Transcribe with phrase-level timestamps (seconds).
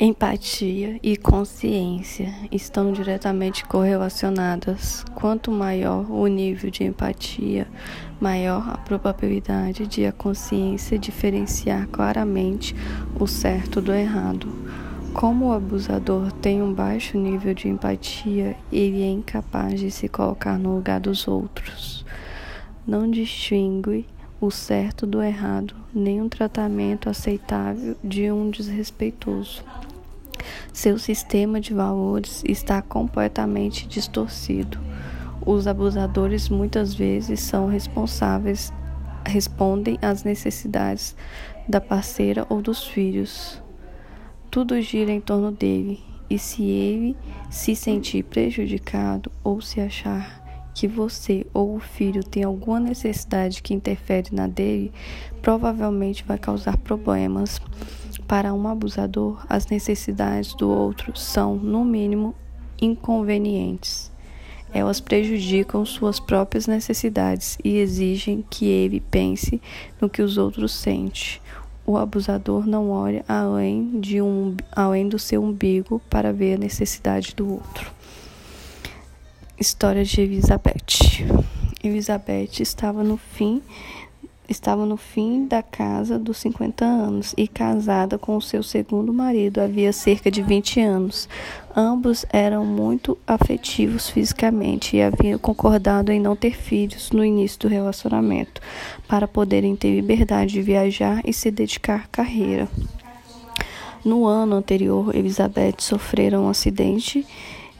[0.00, 5.04] Empatia e consciência estão diretamente correlacionadas.
[5.12, 7.66] Quanto maior o nível de empatia,
[8.20, 12.76] maior a probabilidade de a consciência diferenciar claramente
[13.18, 14.46] o certo do errado.
[15.12, 20.60] Como o abusador tem um baixo nível de empatia, ele é incapaz de se colocar
[20.60, 22.06] no lugar dos outros.
[22.86, 24.06] Não distingue
[24.40, 29.64] o certo do errado, nem um tratamento aceitável de um desrespeitoso.
[30.72, 34.78] Seu sistema de valores está completamente distorcido.
[35.44, 38.72] Os abusadores muitas vezes são responsáveis,
[39.26, 41.16] respondem às necessidades
[41.68, 43.60] da parceira ou dos filhos.
[44.50, 46.00] Tudo gira em torno dele,
[46.30, 47.16] e se ele
[47.50, 50.37] se sentir prejudicado ou se achar
[50.78, 54.92] que você ou o filho tem alguma necessidade que interfere na dele,
[55.42, 57.60] provavelmente vai causar problemas.
[58.28, 62.32] Para um abusador, as necessidades do outro são, no mínimo,
[62.80, 64.12] inconvenientes.
[64.72, 69.60] Elas prejudicam suas próprias necessidades e exigem que ele pense
[70.00, 71.40] no que os outros sentem.
[71.84, 77.34] O abusador não olha além, de um, além do seu umbigo para ver a necessidade
[77.34, 77.97] do outro.
[79.60, 81.26] História de Elizabeth.
[81.82, 83.60] Elizabeth estava no fim
[84.48, 89.60] estava no fim da casa dos 50 anos e casada com o seu segundo marido
[89.60, 91.28] havia cerca de 20 anos.
[91.76, 97.68] Ambos eram muito afetivos fisicamente e haviam concordado em não ter filhos no início do
[97.68, 98.62] relacionamento,
[99.06, 102.68] para poderem ter liberdade de viajar e se dedicar à carreira.
[104.04, 107.26] No ano anterior, Elizabeth sofrera um acidente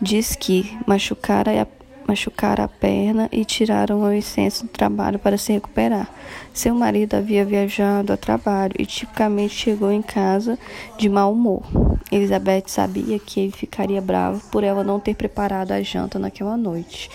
[0.00, 1.66] de esqui, machucara a
[2.08, 6.08] machucaram a perna e tiraram a licença do trabalho para se recuperar.
[6.54, 10.58] Seu marido havia viajado a trabalho e tipicamente chegou em casa
[10.96, 11.62] de mau humor.
[12.10, 17.10] Elizabeth sabia que ele ficaria bravo por ela não ter preparado a janta naquela noite.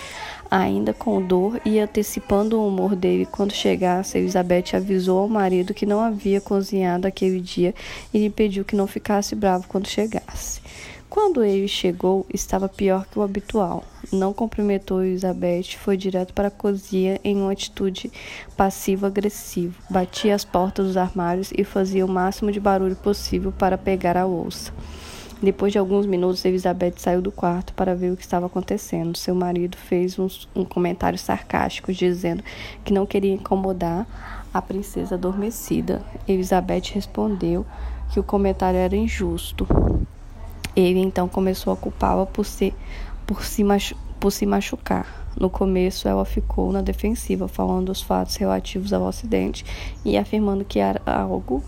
[0.51, 5.87] Ainda com dor e antecipando o humor dele quando chegasse, Elizabeth avisou ao marido que
[5.87, 7.73] não havia cozinhado aquele dia
[8.13, 10.61] e lhe pediu que não ficasse bravo quando chegasse.
[11.13, 13.83] Quando ele chegou, estava pior que o habitual.
[14.11, 18.11] Não cumprimentou Elizabeth, foi direto para a cozinha em uma atitude
[18.57, 19.75] passivo-agressiva.
[19.91, 24.25] Batia as portas dos armários e fazia o máximo de barulho possível para pegar a
[24.25, 24.73] louça.
[25.39, 29.15] Depois de alguns minutos, Elizabeth saiu do quarto para ver o que estava acontecendo.
[29.15, 32.43] Seu marido fez um, um comentário sarcástico, dizendo
[32.83, 34.07] que não queria incomodar
[34.51, 36.01] a princesa adormecida.
[36.27, 37.63] Elizabeth respondeu
[38.11, 39.67] que o comentário era injusto.
[40.75, 42.73] Ele então começou a culpá-la por, se,
[43.27, 43.63] por, se
[44.19, 45.23] por se machucar.
[45.39, 49.65] No começo, ela ficou na defensiva, falando dos fatos relativos ao acidente
[50.05, 51.63] e afirmando que era algo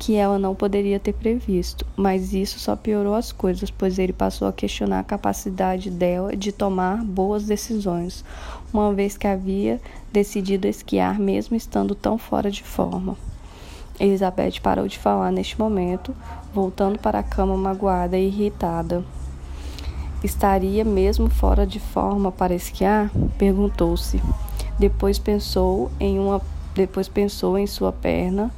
[0.00, 4.48] que ela não poderia ter previsto, mas isso só piorou as coisas, pois ele passou
[4.48, 8.24] a questionar a capacidade dela de tomar boas decisões,
[8.72, 9.78] uma vez que havia
[10.10, 13.14] decidido esquiar mesmo estando tão fora de forma.
[14.00, 16.14] Elizabeth parou de falar neste momento,
[16.54, 19.04] voltando para a cama magoada e irritada.
[20.24, 23.10] Estaria mesmo fora de forma para esquiar?
[23.38, 24.20] perguntou-se.
[24.78, 26.40] Depois pensou em uma
[26.74, 28.50] depois pensou em sua perna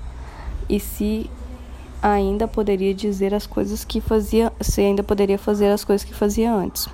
[0.68, 1.28] e se
[2.02, 6.52] ainda poderia dizer as coisas que fazia, se ainda poderia fazer as coisas que fazia
[6.52, 6.88] antes.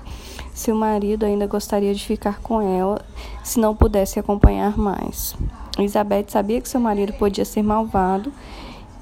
[0.53, 3.01] Seu marido ainda gostaria de ficar com ela
[3.43, 5.35] se não pudesse acompanhar mais.
[5.79, 8.31] Elizabeth sabia que seu marido podia ser malvado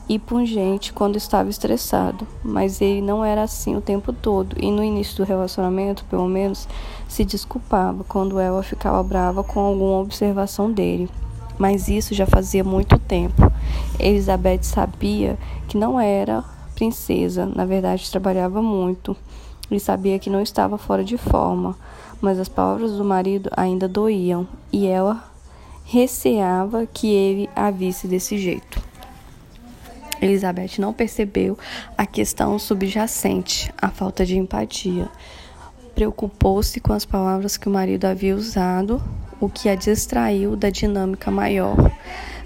[0.09, 4.83] e pungente quando estava estressado, mas ele não era assim o tempo todo e no
[4.83, 6.67] início do relacionamento, pelo menos,
[7.07, 11.09] se desculpava quando ela ficava brava com alguma observação dele.
[11.57, 13.51] Mas isso já fazia muito tempo.
[13.99, 16.43] Elizabeth sabia que não era
[16.75, 19.17] princesa, na verdade trabalhava muito
[19.69, 21.75] e sabia que não estava fora de forma,
[22.21, 25.23] mas as palavras do marido ainda doíam e ela
[25.89, 28.83] receava que ele a visse desse jeito.
[30.21, 31.57] Elizabeth não percebeu
[31.97, 35.07] a questão subjacente, a falta de empatia.
[35.95, 39.01] Preocupou-se com as palavras que o marido havia usado,
[39.39, 41.77] o que a distraiu da dinâmica maior.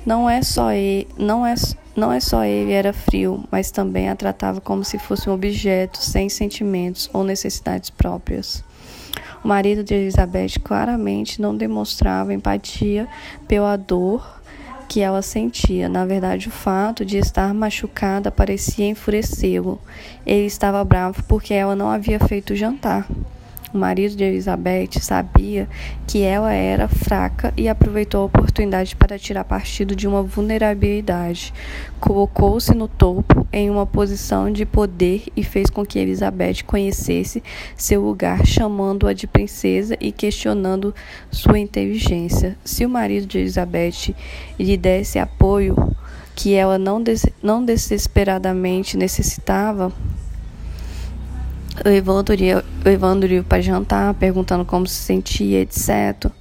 [0.06, 1.56] Não é só ele, não é,
[1.96, 5.98] não é só ele era frio, mas também a tratava como se fosse um objeto
[5.98, 8.64] sem sentimentos ou necessidades próprias.
[9.44, 13.08] O marido de Elizabeth claramente não demonstrava empatia
[13.48, 14.42] pela dor
[14.88, 15.88] que ela sentia.
[15.88, 19.80] Na verdade, o fato de estar machucada parecia enfurecê-lo.
[20.26, 23.08] Ele estava bravo porque ela não havia feito jantar.
[23.74, 25.68] O marido de Elizabeth sabia
[26.06, 31.54] que ela era fraca e aproveitou a oportunidade para tirar partido de uma vulnerabilidade.
[32.00, 37.42] Colocou-se no topo em uma posição de poder e fez com que Elizabeth conhecesse
[37.78, 40.94] seu lugar, chamando-a de princesa e questionando
[41.32, 42.58] sua inteligência.
[42.66, 44.14] Se o marido de Elizabeth
[44.60, 45.96] lhe desse apoio
[46.36, 49.92] que ela não, des não desesperadamente necessitava,
[51.86, 56.32] levantaria, levantaria para jantar, perguntando como se sentia, etc.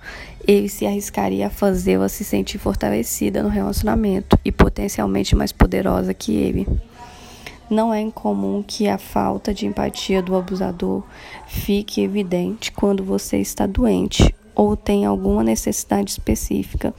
[0.46, 6.34] Ele se arriscaria a fazê-la se sentir fortalecida no relacionamento e potencialmente mais poderosa que
[6.34, 6.66] ele.
[7.68, 11.04] Não é incomum que a falta de empatia do abusador
[11.46, 16.92] fique evidente quando você está doente ou tem alguma necessidade específica.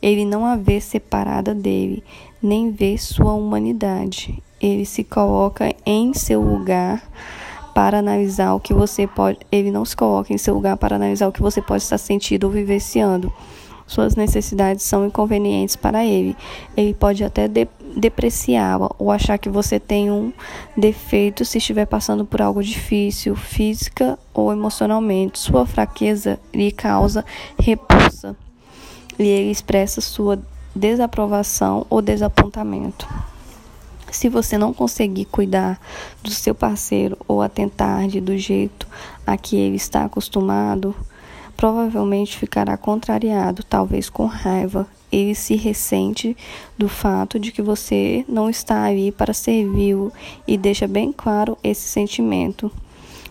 [0.00, 2.02] Ele não a vê separada dele,
[2.42, 4.42] nem vê sua humanidade.
[4.60, 7.02] Ele se coloca em seu lugar
[7.76, 9.38] para analisar o que você pode.
[9.52, 12.44] Ele não se coloca em seu lugar para analisar o que você pode estar sentindo
[12.44, 13.30] ou vivenciando.
[13.86, 16.34] Suas necessidades são inconvenientes para ele.
[16.74, 20.32] Ele pode até de, depreciá-la ou achar que você tem um
[20.74, 25.38] defeito se estiver passando por algo difícil, física ou emocionalmente.
[25.38, 27.26] Sua fraqueza lhe causa
[27.58, 28.34] repulsa
[29.18, 30.38] e ele expressa sua
[30.74, 33.06] desaprovação ou desapontamento.
[34.16, 35.78] Se você não conseguir cuidar
[36.22, 38.88] do seu parceiro ou atentar-lhe do jeito
[39.26, 40.96] a que ele está acostumado,
[41.54, 44.88] provavelmente ficará contrariado, talvez com raiva.
[45.12, 46.34] Ele se ressente
[46.78, 50.10] do fato de que você não está ali para servi-lo
[50.48, 52.72] e deixa bem claro esse sentimento.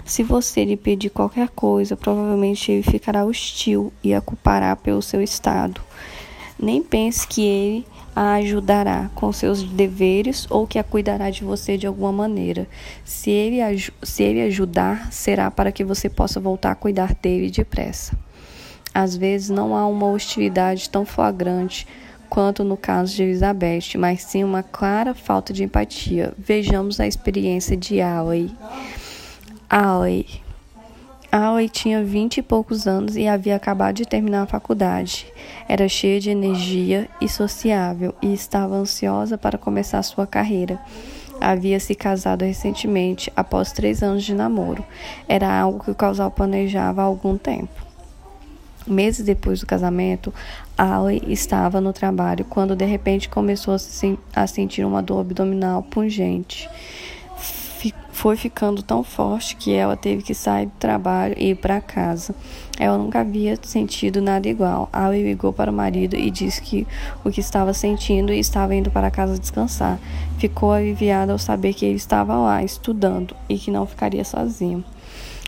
[0.06, 5.20] Se você lhe pedir qualquer coisa, provavelmente ele ficará hostil e a culpará pelo seu
[5.20, 5.82] estado.
[6.60, 11.78] Nem pense que ele a ajudará com seus deveres ou que a cuidará de você
[11.78, 12.66] de alguma maneira.
[13.04, 13.60] Se ele,
[14.02, 18.18] se ele ajudar, será para que você possa voltar a cuidar dele depressa.
[18.94, 21.86] Às vezes não há uma hostilidade tão flagrante
[22.30, 26.34] quanto no caso de Elizabeth, mas sim uma clara falta de empatia.
[26.38, 28.50] Vejamos a experiência de Alley.
[29.70, 30.45] Alley
[31.38, 35.28] Aoi tinha vinte e poucos anos e havia acabado de terminar a faculdade.
[35.68, 40.80] Era cheia de energia e sociável e estava ansiosa para começar sua carreira.
[41.42, 44.82] Havia se casado recentemente, após três anos de namoro.
[45.28, 47.86] Era algo que o casal planejava há algum tempo.
[48.88, 50.34] Meses depois do casamento,
[50.78, 55.84] Aoi estava no trabalho quando de repente começou a, se, a sentir uma dor abdominal
[55.84, 56.70] pungente
[58.16, 62.34] foi ficando tão forte que ela teve que sair do trabalho e ir para casa.
[62.80, 64.90] Ela nunca havia sentido nada igual.
[64.94, 66.88] Ela ligou para o marido e disse que
[67.26, 70.00] o que estava sentindo e estava indo para casa descansar.
[70.38, 74.82] Ficou aliviada ao saber que ele estava lá estudando e que não ficaria sozinho.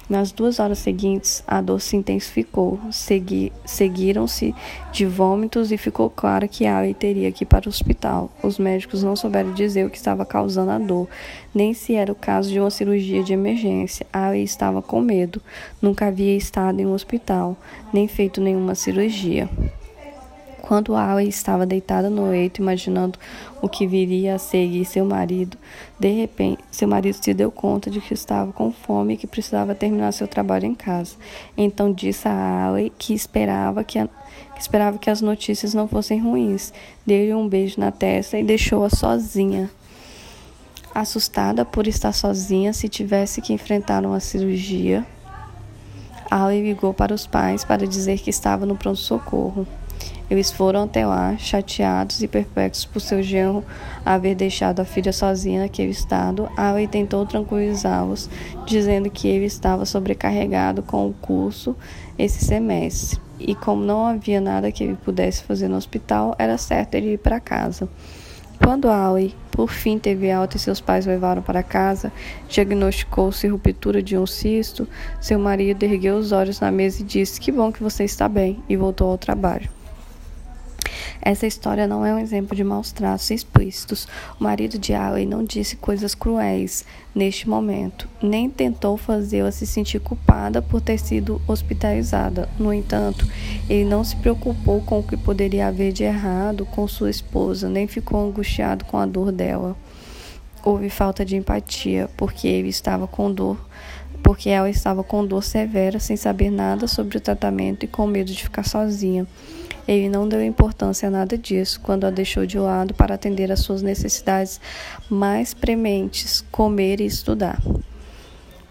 [0.09, 2.79] Nas duas horas seguintes, a dor se intensificou.
[2.91, 4.55] Segui Seguiram-se
[4.91, 8.31] de vômitos e ficou claro que Ali teria que ir para o hospital.
[8.41, 11.09] Os médicos não souberam dizer o que estava causando a dor,
[11.53, 14.07] nem se era o caso de uma cirurgia de emergência.
[14.13, 15.41] Ali estava com medo.
[15.81, 17.57] Nunca havia estado em um hospital,
[17.91, 19.49] nem feito nenhuma cirurgia.
[20.67, 23.17] Quando Ali estava deitada no leito, imaginando
[23.61, 25.57] o que viria a seguir seu marido,
[25.97, 29.73] de repente, seu marido se deu conta de que estava com fome e que precisava
[29.73, 31.15] terminar seu trabalho em casa.
[31.55, 36.19] Então disse a Ali que esperava que, a, que esperava que as notícias não fossem
[36.19, 36.73] ruins.
[37.05, 39.71] Deu-lhe um beijo na testa e deixou-a sozinha.
[40.93, 45.05] Assustada por estar sozinha se tivesse que enfrentar uma cirurgia,
[46.29, 49.65] Ali ligou para os pais para dizer que estava no pronto-socorro.
[50.29, 53.63] Eles foram até lá, chateados e perplexos por seu genro
[54.05, 56.49] haver deixado a filha sozinha naquele estado.
[56.57, 58.29] Ali tentou tranquilizá-los,
[58.65, 61.75] dizendo que ele estava sobrecarregado com o curso
[62.17, 63.21] esse semestre.
[63.39, 67.19] E como não havia nada que ele pudesse fazer no hospital, era certo ele ir
[67.19, 67.87] para casa.
[68.61, 72.11] Quando Ali, por fim, teve alta e seus pais levaram para casa,
[72.49, 74.87] diagnosticou-se ruptura de um cisto,
[75.21, 78.61] seu marido ergueu os olhos na mesa e disse: Que bom que você está bem,
[78.67, 79.76] e voltou ao trabalho.
[81.27, 84.07] Essa história não é um exemplo de maus tratos explícitos.
[84.39, 89.99] O marido de Ali não disse coisas cruéis neste momento, nem tentou fazê-la se sentir
[89.99, 92.47] culpada por ter sido hospitalizada.
[92.57, 93.27] No entanto,
[93.69, 97.87] ele não se preocupou com o que poderia haver de errado com sua esposa, nem
[97.87, 99.75] ficou angustiado com a dor dela.
[100.63, 103.57] Houve falta de empatia, porque ele estava com dor
[104.23, 108.31] porque ela estava com dor severa, sem saber nada sobre o tratamento e com medo
[108.31, 109.25] de ficar sozinha.
[109.87, 113.61] Ele não deu importância a nada disso quando a deixou de lado para atender às
[113.61, 114.59] suas necessidades
[115.09, 117.61] mais prementes, comer e estudar.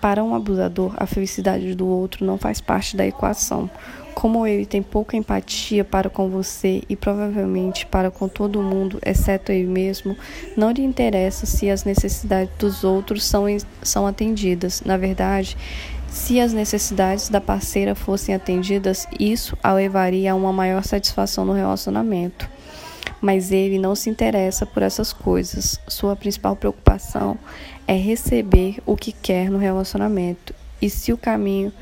[0.00, 3.68] Para um abusador, a felicidade do outro não faz parte da equação.
[4.14, 9.52] Como ele tem pouca empatia para com você e provavelmente para com todo mundo, exceto
[9.52, 10.16] ele mesmo,
[10.56, 13.44] não lhe interessa se as necessidades dos outros são,
[13.82, 14.82] são atendidas.
[14.82, 15.56] Na verdade,
[16.16, 21.52] se as necessidades da parceira fossem atendidas, isso a levaria a uma maior satisfação no
[21.52, 22.48] relacionamento
[23.20, 25.80] mas ele não se interessa por essas coisas.
[25.88, 27.38] Sua principal preocupação
[27.86, 30.54] é receber o que quer no relacionamento.
[30.80, 31.72] E se o caminho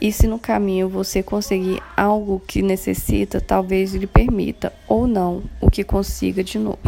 [0.00, 5.68] e se no caminho você conseguir algo que necessita, talvez lhe permita ou não o
[5.68, 6.78] que consiga de novo.